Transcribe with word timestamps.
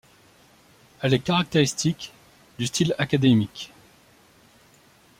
Elle 1.03 1.13
est 1.13 1.19
caractéristique 1.19 2.11
du 2.57 2.65
style 2.65 2.95
académique. 2.97 3.71